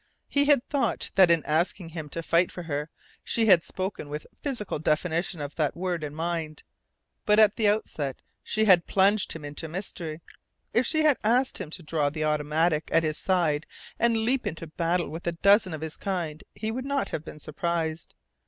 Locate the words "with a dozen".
15.07-15.71